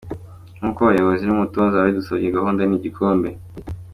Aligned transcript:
Nkuko 0.57 0.79
abayobozi 0.81 1.23
n’umutoza 1.25 1.81
babidusabye 1.81 2.27
gahunda 2.37 2.61
ni 2.63 2.75
igikombe. 2.79 3.29